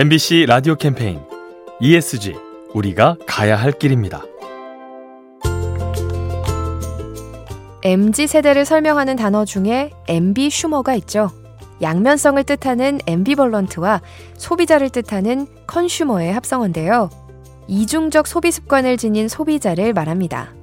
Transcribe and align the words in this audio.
MBC 0.00 0.46
라디오 0.48 0.76
캠페인 0.76 1.20
ESG 1.78 2.34
우리가 2.72 3.18
가야 3.26 3.54
할 3.54 3.70
길입니다. 3.70 4.22
MZ 7.82 8.26
세대를 8.26 8.64
설명하는 8.64 9.16
단어 9.16 9.44
중에 9.44 9.90
MB 10.08 10.48
슈머가 10.48 10.94
있죠. 10.94 11.30
양면성을 11.82 12.42
뜻하는 12.44 13.00
앰비벌런트와 13.04 14.00
소비자를 14.38 14.88
뜻하는 14.88 15.46
컨슈머의 15.66 16.32
합성어인데요. 16.32 17.10
이중적 17.68 18.26
소비 18.26 18.52
습관을 18.52 18.96
지닌 18.96 19.28
소비자를 19.28 19.92
말합니다. 19.92 20.54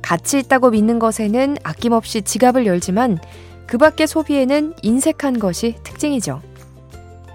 가치 0.00 0.38
있다고 0.38 0.70
믿는 0.70 1.00
것에는 1.00 1.56
아낌없이 1.64 2.22
지갑을 2.22 2.66
열지만 2.66 3.18
그 3.66 3.78
밖의 3.78 4.06
소비에는 4.06 4.74
인색한 4.82 5.40
것이 5.40 5.74
특징이죠. 5.82 6.40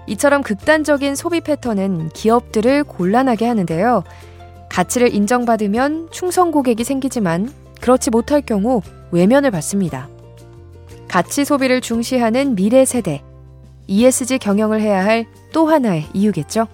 이처럼 0.06 0.42
극단적인 0.42 1.14
소비 1.14 1.40
패턴은 1.40 2.10
기업들을 2.10 2.84
곤란하게 2.84 3.46
하는데요. 3.46 4.04
가치를 4.68 5.14
인정받으면 5.14 6.08
충성 6.10 6.50
고객이 6.50 6.84
생기지만 6.84 7.52
그렇지 7.80 8.10
못할 8.10 8.40
경우 8.42 8.82
외면을 9.10 9.50
받습니다. 9.50 10.08
가치 11.08 11.44
소비를 11.44 11.80
중시하는 11.80 12.54
미래 12.54 12.84
세대. 12.84 13.22
ESG 13.86 14.38
경영을 14.38 14.80
해야 14.80 15.04
할 15.04 15.26
또 15.52 15.66
하나의 15.66 16.06
이유겠죠. 16.12 16.66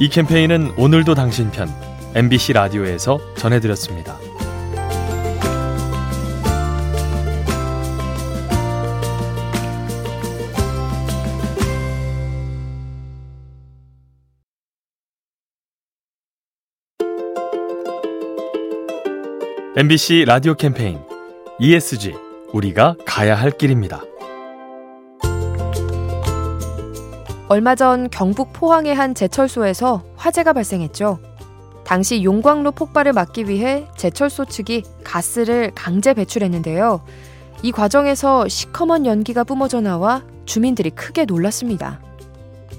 이 0.00 0.08
캠페인은 0.08 0.72
오늘도 0.78 1.14
당신 1.14 1.50
편 1.50 1.68
MBC 2.14 2.54
라디오에서 2.54 3.18
전해드렸습니다. 3.36 4.25
MBC 19.78 20.24
라디오 20.26 20.54
캠페인 20.54 20.98
ESG 21.58 22.14
우리가 22.54 22.96
가야 23.04 23.34
할 23.34 23.50
길입니다. 23.50 24.00
얼마 27.48 27.74
전 27.74 28.08
경북 28.08 28.54
포항의 28.54 28.94
한 28.94 29.14
제철소에서 29.14 30.02
화재가 30.16 30.54
발생했죠. 30.54 31.18
당시 31.84 32.24
용광로 32.24 32.70
폭발을 32.70 33.12
막기 33.12 33.50
위해 33.50 33.86
제철소 33.98 34.46
측이 34.46 34.82
가스를 35.04 35.72
강제 35.74 36.14
배출했는데요. 36.14 37.04
이 37.62 37.70
과정에서 37.70 38.48
시커먼 38.48 39.04
연기가 39.04 39.44
뿜어져 39.44 39.82
나와 39.82 40.22
주민들이 40.46 40.88
크게 40.88 41.26
놀랐습니다. 41.26 42.00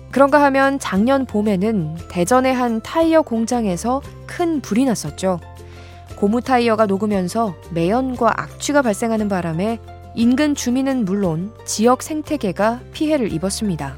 그런가 0.09 0.41
하면 0.45 0.79
작년 0.79 1.27
봄에는 1.27 1.97
대전의 2.09 2.55
한 2.55 2.81
타이어 2.81 3.21
공장에서 3.21 4.01
큰 4.25 4.61
불이 4.61 4.85
났었죠. 4.85 5.39
고무 6.15 6.41
타이어가 6.41 6.85
녹으면서 6.85 7.55
매연과 7.71 8.41
악취가 8.41 8.81
발생하는 8.81 9.29
바람에 9.29 9.79
인근 10.15 10.55
주민은 10.55 11.05
물론 11.05 11.53
지역 11.65 12.01
생태계가 12.01 12.79
피해를 12.91 13.31
입었습니다. 13.31 13.95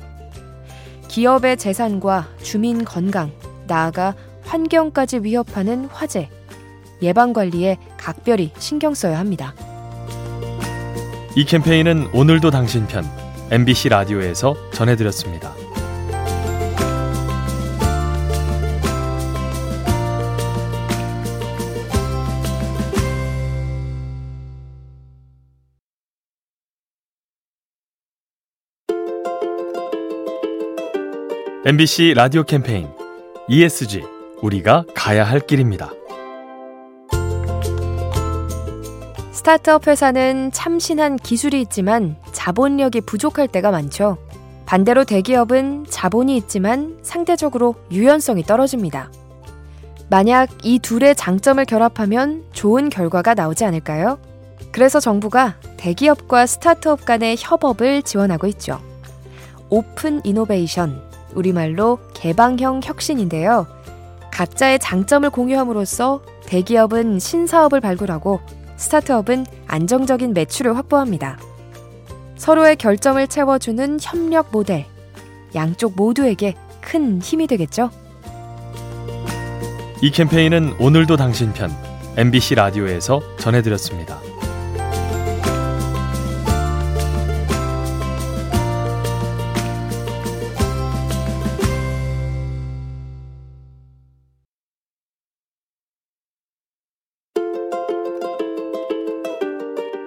기업의 1.07 1.57
재산과 1.57 2.27
주민 2.41 2.83
건강, 2.83 3.31
나아가 3.67 4.15
환경까지 4.43 5.19
위협하는 5.19 5.85
화재, 5.85 6.29
예방 7.01 7.33
관리에 7.33 7.77
각별히 7.97 8.51
신경 8.57 8.93
써야 8.93 9.17
합니다. 9.17 9.53
이 11.35 11.45
캠페인은 11.45 12.09
오늘도 12.13 12.51
당신 12.51 12.85
편 12.87 13.05
MBC 13.51 13.89
라디오에서 13.89 14.55
전해드렸습니다. 14.71 15.53
MBC 31.69 32.15
라디오 32.15 32.41
캠페인 32.41 32.87
ESG 33.47 34.03
우리가 34.41 34.85
가야 34.95 35.23
할 35.23 35.39
길입니다. 35.39 35.91
스타트업 39.31 39.85
회사는 39.85 40.51
참신한 40.51 41.17
기술이 41.17 41.61
있지만 41.61 42.15
자본력이 42.31 43.01
부족할 43.01 43.47
때가 43.47 43.69
많죠. 43.69 44.17
반대로 44.65 45.03
대기업은 45.03 45.85
자본이 45.87 46.35
있지만 46.37 46.97
상대적으로 47.03 47.75
유연성이 47.91 48.41
떨어집니다. 48.41 49.11
만약 50.09 50.49
이 50.63 50.79
둘의 50.79 51.13
장점을 51.15 51.63
결합하면 51.65 52.45
좋은 52.51 52.89
결과가 52.89 53.35
나오지 53.35 53.63
않을까요? 53.63 54.17
그래서 54.71 54.99
정부가 54.99 55.57
대기업과 55.77 56.47
스타트업 56.47 57.05
간의 57.05 57.35
협업을 57.37 58.01
지원하고 58.01 58.47
있죠. 58.47 58.81
오픈 59.69 60.19
이노베이션, 60.23 61.08
우리말로 61.35 61.99
개방형 62.13 62.81
혁신인데요. 62.83 63.67
각자의 64.31 64.79
장점을 64.79 65.29
공유함으로써 65.29 66.21
대기업은 66.45 67.19
신사업을 67.19 67.81
발굴하고 67.81 68.39
스타트업은 68.77 69.45
안정적인 69.67 70.33
매출을 70.33 70.77
확보합니다. 70.77 71.37
서로의 72.37 72.77
결점을 72.77 73.27
채워주는 73.27 73.99
협력 74.01 74.49
모델. 74.51 74.85
양쪽 75.55 75.93
모두에게 75.95 76.55
큰 76.79 77.21
힘이 77.21 77.47
되겠죠? 77.47 77.91
이 80.01 80.11
캠페인은 80.11 80.75
오늘도 80.79 81.17
당신 81.17 81.51
편 81.51 81.69
MBC 82.15 82.55
라디오에서 82.55 83.21
전해드렸습니다. 83.37 84.28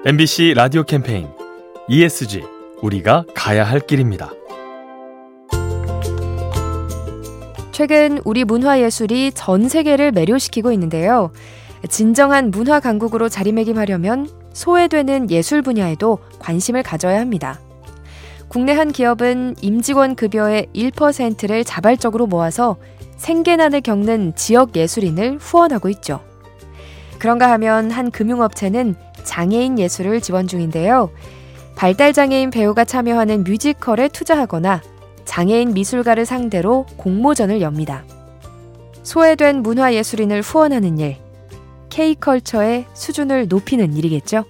MBC 0.04 0.54
라디오 0.56 0.82
캠페인 0.82 1.28
ESG 1.88 2.42
우리가 2.80 3.24
가야 3.36 3.62
할 3.62 3.78
길입니다. 3.78 4.32
최근 7.70 8.18
우리 8.24 8.42
문화예술이 8.42 9.30
전 9.32 9.68
세계를 9.68 10.10
매료시키고 10.10 10.72
있는데요. 10.72 11.30
진정한 11.88 12.50
문화 12.50 12.80
강국으로 12.80 13.28
자리매김하려면 13.28 14.28
소외되는 14.52 15.30
예술 15.30 15.62
분야에도 15.62 16.19
관심을 16.40 16.82
가져야 16.82 17.20
합니다. 17.20 17.60
국내 18.48 18.72
한 18.72 18.90
기업은 18.90 19.54
임직원 19.62 20.16
급여의 20.16 20.66
1%를 20.74 21.62
자발적으로 21.62 22.26
모아서 22.26 22.76
생계난을 23.19 23.82
겪는 23.82 24.34
지역 24.34 24.74
예술인을 24.74 25.38
후원하고 25.38 25.88
있죠. 25.90 26.31
그런가 27.22 27.53
하면 27.53 27.93
한 27.93 28.10
금융업체는 28.10 28.97
장애인 29.22 29.78
예술을 29.78 30.21
지원 30.21 30.49
중인데요. 30.49 31.09
발달장애인 31.77 32.50
배우가 32.50 32.84
참여하는 32.84 33.44
뮤지컬에 33.44 34.09
투자하거나 34.09 34.83
장애인 35.25 35.72
미술가를 35.72 36.27
상대로 36.27 36.84
공모전을 36.97 37.61
엽니다. 37.61 38.03
소외된 39.05 39.62
문화예술인을 39.62 40.43
후원하는 40.43 40.99
일, 40.99 41.16
K컬처의 41.91 42.87
수준을 42.93 43.47
높이는 43.47 43.97
일이겠죠. 43.97 44.44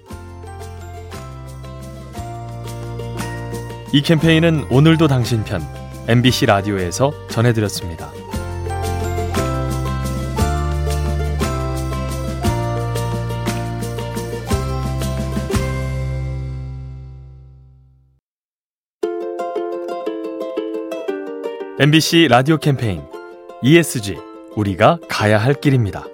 이 3.91 4.01
캠페인은 4.01 4.65
오늘도 4.71 5.07
당신 5.07 5.43
편 5.43 5.61
MBC 6.07 6.47
라디오에서 6.47 7.13
전해드렸습니다. 7.29 8.22
MBC 21.83 22.29
라디오 22.29 22.55
캠페인 22.59 23.01
ESG 23.61 24.15
우리가 24.55 24.99
가야 25.09 25.37
할 25.37 25.53
길입니다. 25.53 26.05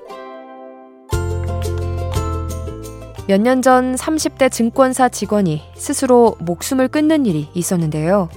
몇 3.27 3.39
년 3.39 3.61
전 3.61 3.93
30대 3.93 4.51
증권사 4.51 5.09
직원이 5.09 5.61
스스로 5.75 6.35
목숨을 6.39 6.87
끊는 6.87 7.27
일이 7.27 7.49
있었는데요. 7.53 8.29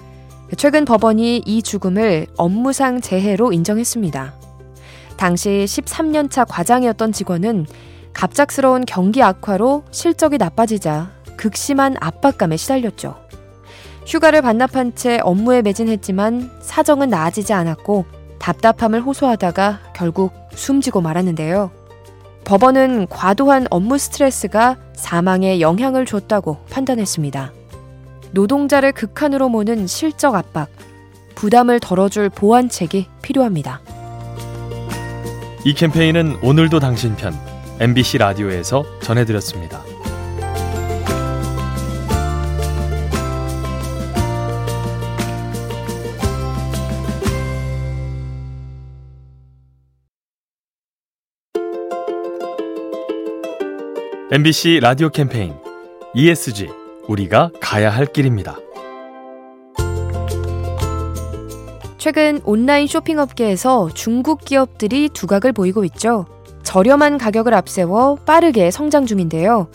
최근 0.59 0.85
법원이 0.85 1.45
이 1.47 1.63
죽음을 1.63 2.27
업무상 2.37 3.01
재해로 3.01 3.55
인정했습니다. 3.55 4.35
당시 5.17 5.65
13년차 5.67 6.45
과장이었던 6.47 7.13
직원은 7.13 7.65
갑작스러운 8.13 8.85
경기 8.85 9.23
악화로 9.23 9.85
실적이 9.91 10.37
나빠지자 10.37 11.13
극심한 11.39 11.97
압박감에 11.99 12.59
시달렸죠. 12.59 13.22
휴가를 14.07 14.43
반납한 14.43 14.95
채 14.95 15.21
업무에 15.23 15.63
매진했지만 15.63 16.51
사정은 16.61 17.09
나아지지 17.09 17.53
않았고 17.53 18.05
답답함을 18.39 19.01
호소하다가 19.01 19.81
결국 19.95 20.33
숨지고 20.55 21.01
말았는데요. 21.01 21.71
법원은 22.45 23.07
과도한 23.09 23.69
업무 23.71 23.99
스트레스가 23.99 24.77
사망에 24.95 25.61
영향을 25.61 26.07
줬다고 26.07 26.59
판단했습니다. 26.71 27.53
노동자를 28.33 28.93
극한으로 28.93 29.49
모는 29.49 29.87
실적 29.87 30.35
압박, 30.35 30.69
부담을 31.35 31.79
덜어줄 31.79 32.31
보완책이 32.31 33.07
필요합니다. 33.23 33.81
이 35.65 35.75
캠페인은 35.75 36.39
오늘도 36.43 36.81
당신 36.81 37.15
편 37.15 37.33
MBC 37.79 38.19
라디오에서 38.19 38.85
전해드렸습니다. 39.01 39.92
MBC 54.35 54.81
라디오 54.81 55.11
캠페인 55.11 55.53
ESG 56.15 56.71
우리가 57.07 57.51
가야 57.61 57.91
할 57.91 58.07
길입니다. 58.07 58.57
최근 61.99 62.41
온라인 62.45 62.87
쇼핑 62.87 63.19
업계에서 63.19 63.91
중국 63.93 64.43
기업들이 64.43 65.11
두각을 65.11 65.53
보이고 65.53 65.85
있죠. 65.85 66.25
저렴한 66.63 67.19
가격을 67.19 67.53
앞세워 67.53 68.15
빠르게 68.25 68.71
성장 68.71 69.05
중인데요. 69.05 69.69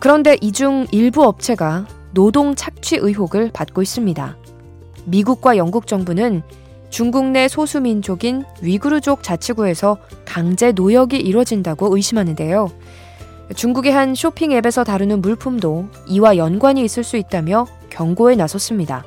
그런데 0.00 0.38
이 0.40 0.52
중 0.52 0.86
일부 0.90 1.24
업체가 1.24 1.86
노동 2.14 2.54
착취 2.54 2.96
의혹을 2.96 3.50
받고 3.52 3.82
있습니다. 3.82 4.38
미국과 5.04 5.58
영국 5.58 5.86
정부는 5.86 6.40
중국 6.88 7.26
내 7.26 7.46
소수민족인 7.46 8.44
위구르족 8.62 9.22
자치구에서 9.22 9.98
강제 10.24 10.72
노역이 10.72 11.18
이뤄진다고 11.18 11.94
의심하는데요. 11.94 12.70
중국의 13.54 13.92
한 13.92 14.14
쇼핑 14.14 14.52
앱에서 14.52 14.84
다루는 14.84 15.20
물품도 15.22 15.88
이와 16.08 16.36
연관이 16.36 16.84
있을 16.84 17.02
수 17.02 17.16
있다며 17.16 17.66
경고에 17.90 18.36
나섰습니다. 18.36 19.04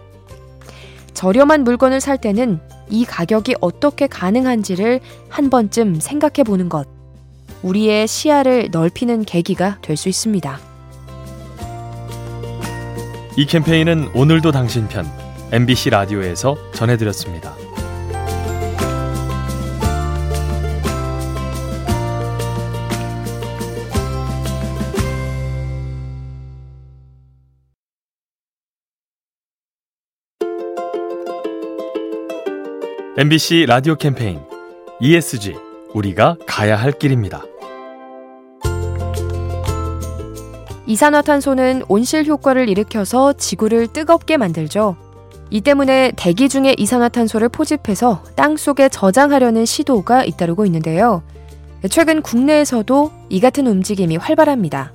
저렴한 1.14 1.64
물건을 1.64 2.02
살 2.02 2.18
때는 2.18 2.60
이 2.90 3.06
가격이 3.06 3.56
어떻게 3.62 4.08
가능한지를 4.08 5.00
한 5.30 5.50
번쯤 5.50 6.00
생각해 6.00 6.44
보는 6.44 6.70
것. 6.70 6.88
우리의 7.64 8.08
시야를 8.08 8.70
넓히는 8.72 9.24
계기가 9.24 9.78
될 9.82 9.96
수 9.96 10.10
있습니다. 10.10 10.60
이 13.38 13.46
캠페인은 13.46 14.10
오늘도 14.14 14.52
당신 14.52 14.88
편 14.88 15.06
MBC 15.52 15.92
라디오에서 15.92 16.58
전해드렸습니다. 16.74 17.61
MBC 33.22 33.68
라디오 33.68 33.94
캠페인 33.94 34.40
ESG 35.00 35.56
우리가 35.94 36.38
가야 36.48 36.76
할 36.76 36.92
길입니다. 36.92 37.44
이산화탄소는 40.88 41.84
온실 41.88 42.26
효과를 42.26 42.68
일으켜서 42.68 43.34
지구를 43.34 43.86
뜨겁게 43.86 44.38
만들죠. 44.38 44.96
이 45.52 45.62
때문에 45.62 46.14
대기 46.16 46.50
중에 46.50 46.74
이산화탄소를 46.76 47.50
포집해서 47.50 48.24
땅 48.36 48.58
속에 48.58 48.90
저장하려는 48.90 49.66
시도가 49.66 50.26
잇따르고 50.26 50.66
있는데요. 50.66 51.22
최근 51.92 52.24
국내에서도 52.24 53.12
이 53.30 53.40
같은 53.40 53.68
움직임이 53.68 54.18
활발합니다. 54.18 54.94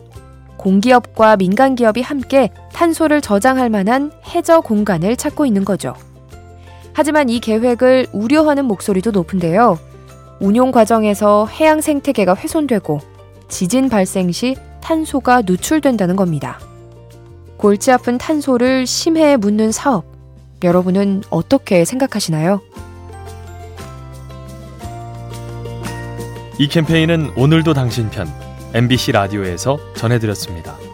공기업과 0.56 1.36
민간 1.36 1.76
기업이 1.76 2.02
함께 2.02 2.50
탄소를 2.72 3.20
저장할 3.20 3.70
만한 3.70 4.10
해저 4.24 4.62
공간을 4.62 5.14
찾고 5.14 5.46
있는 5.46 5.64
거죠. 5.64 5.94
하지만 6.96 7.28
이 7.28 7.40
계획을 7.40 8.06
우려하는 8.12 8.64
목소리도 8.64 9.10
높은데요. 9.10 9.78
운용 10.40 10.70
과정에서 10.70 11.46
해양 11.46 11.82
생태계가 11.82 12.34
훼손되고 12.34 13.00
지진 13.48 13.90
발생 13.90 14.32
시 14.32 14.56
탄소가 14.80 15.42
누출된다는 15.42 16.16
겁니다. 16.16 16.58
골치 17.58 17.92
아픈 17.92 18.16
탄소를 18.16 18.86
심해에 18.86 19.36
묻는 19.36 19.72
사업. 19.72 20.06
여러분은 20.62 21.22
어떻게 21.28 21.84
생각하시나요? 21.84 22.62
이 26.58 26.66
캠페인은 26.66 27.32
오늘도 27.36 27.74
당신 27.74 28.08
편 28.08 28.26
MBC 28.72 29.12
라디오에서 29.12 29.78
전해드렸습니다. 29.96 30.85